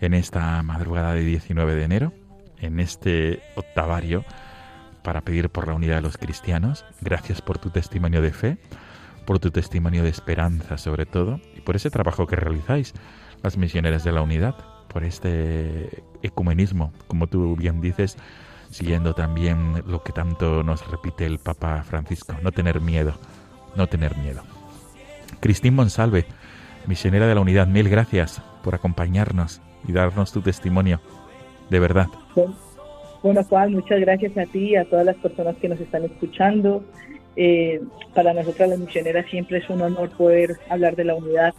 [0.00, 2.12] en esta madrugada de 19 de enero,
[2.62, 4.24] en este octavario,
[5.02, 6.84] para pedir por la unidad de los cristianos.
[7.00, 8.58] Gracias por tu testimonio de fe,
[9.26, 12.94] por tu testimonio de esperanza sobre todo, y por ese trabajo que realizáis,
[13.42, 14.54] las misioneras de la unidad,
[14.88, 18.16] por este ecumenismo, como tú bien dices,
[18.70, 23.14] siguiendo también lo que tanto nos repite el Papa Francisco, no tener miedo,
[23.74, 24.42] no tener miedo.
[25.40, 26.26] Cristín Monsalve,
[26.86, 31.00] misionera de la unidad, mil gracias por acompañarnos y darnos tu testimonio.
[31.72, 32.06] De verdad.
[33.22, 36.84] Bueno, Juan, muchas gracias a ti y a todas las personas que nos están escuchando.
[37.34, 37.80] Eh,
[38.14, 41.54] para nosotras las misioneras siempre es un honor poder hablar de la unidad.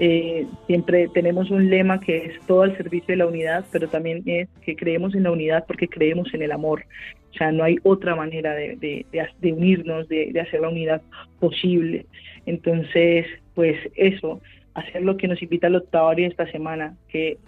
[0.00, 4.24] Eh, siempre tenemos un lema que es todo al servicio de la unidad, pero también
[4.26, 6.84] es que creemos en la unidad porque creemos en el amor.
[7.30, 9.06] O sea, no hay otra manera de, de,
[9.40, 11.00] de, unirnos, de, hacer la unidad
[11.38, 12.06] posible.
[12.44, 13.24] Entonces,
[13.54, 14.40] pues eso,
[14.74, 17.38] hacer lo que nos invita al octavario esta semana, que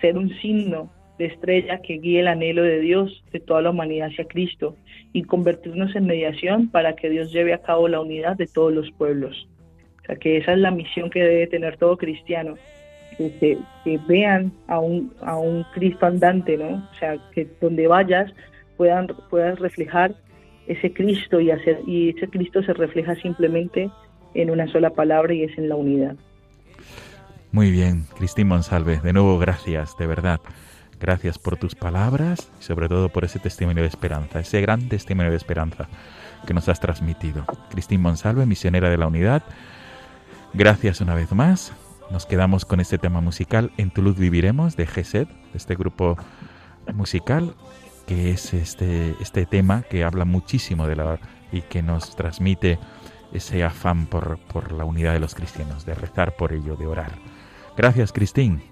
[0.00, 4.08] ser un signo de estrella que guíe el anhelo de Dios, de toda la humanidad
[4.08, 4.74] hacia Cristo,
[5.12, 8.90] y convertirnos en mediación para que Dios lleve a cabo la unidad de todos los
[8.92, 9.46] pueblos.
[10.02, 12.54] O sea, que esa es la misión que debe tener todo cristiano,
[13.18, 16.88] que, que vean a un, a un Cristo andante, ¿no?
[16.90, 18.32] O sea, que donde vayas
[18.78, 20.14] puedan, puedas reflejar
[20.68, 23.90] ese Cristo y, hacer, y ese Cristo se refleja simplemente
[24.32, 26.16] en una sola palabra y es en la unidad.
[27.52, 30.40] Muy bien, Cristín Monsalve, de nuevo gracias, de verdad.
[31.00, 35.30] Gracias por tus palabras y sobre todo por ese testimonio de esperanza, ese gran testimonio
[35.30, 35.88] de esperanza
[36.46, 37.46] que nos has transmitido.
[37.70, 39.42] Cristín Monsalve, misionera de la unidad,
[40.52, 41.72] gracias una vez más.
[42.10, 46.18] Nos quedamos con este tema musical, En tu luz viviremos, de GESED, de este grupo
[46.92, 47.54] musical,
[48.06, 51.18] que es este, este tema que habla muchísimo de la
[51.50, 52.78] y que nos transmite
[53.32, 57.12] ese afán por, por la unidad de los cristianos, de rezar por ello, de orar.
[57.74, 58.62] Gracias, Cristín.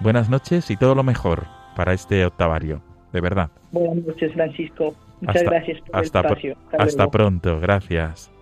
[0.00, 3.50] Buenas noches y todo lo mejor para este octavario, de verdad.
[3.70, 4.96] Buenas noches, Francisco.
[5.20, 6.56] Muchas hasta, gracias por hasta el espacio.
[6.72, 8.32] Hasta, hasta pronto, gracias.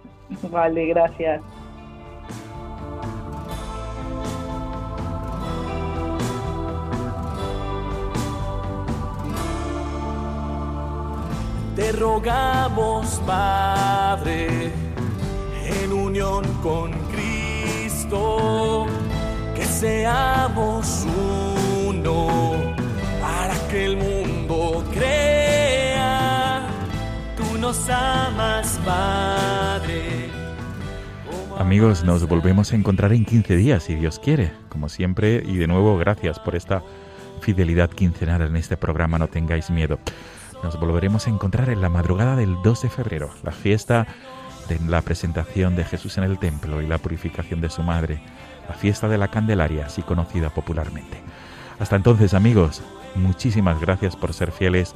[0.50, 1.42] Vale, gracias.
[11.76, 14.70] Te rogamos, Padre,
[15.82, 18.86] en unión con Cristo,
[19.54, 21.06] que seamos
[21.86, 22.85] uno
[23.84, 26.66] el mundo crea.
[27.36, 30.30] Tú nos amas, Padre.
[31.58, 34.52] Amigos, nos volvemos a encontrar en 15 días, si Dios quiere.
[34.68, 36.82] Como siempre, y de nuevo, gracias por esta
[37.40, 39.98] fidelidad quincenal en este programa, no tengáis miedo.
[40.62, 44.06] Nos volveremos a encontrar en la madrugada del 2 de febrero, la fiesta
[44.68, 48.20] de la presentación de Jesús en el templo y la purificación de su madre,
[48.68, 51.20] la fiesta de la Candelaria, así conocida popularmente.
[51.78, 52.82] Hasta entonces, amigos,
[53.16, 54.94] muchísimas gracias por ser fieles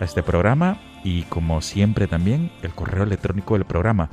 [0.00, 4.10] a este programa y como siempre también el correo electrónico del programa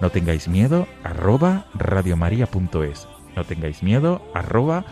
[0.00, 3.08] No tengáis miedo, arroba radiomaria.es.
[3.36, 4.84] No tengáis miedo, arroba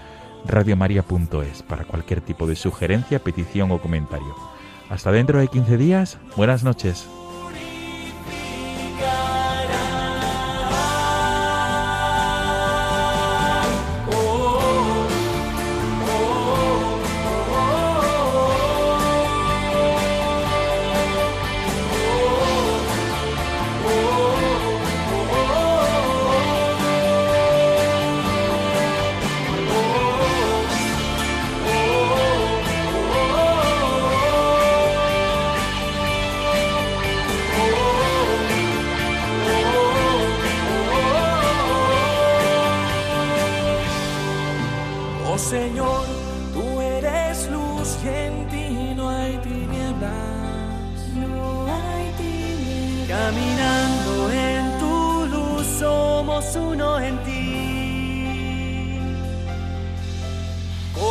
[0.47, 4.35] radiomaria.es para cualquier tipo de sugerencia, petición o comentario.
[4.89, 7.09] Hasta dentro de 15 días, buenas noches.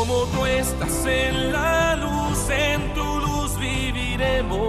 [0.07, 4.59] Como tú estás en la luz, en tu luz viviremos.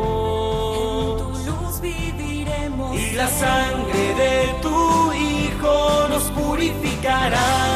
[1.20, 2.98] En tu luz viviremos.
[2.98, 7.75] Y la sangre de tu Hijo nos purificará.